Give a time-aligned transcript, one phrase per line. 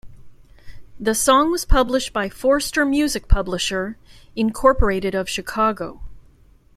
[0.99, 3.99] The song was published by Forster Music Publisher,
[4.35, 6.01] Incorporated of Chicago.